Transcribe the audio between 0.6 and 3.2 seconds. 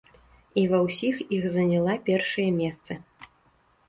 ва ўсіх іх заняла першыя месцы.